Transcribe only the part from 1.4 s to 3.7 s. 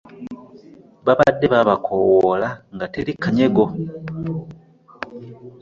babakoowoola nga teri kanyego.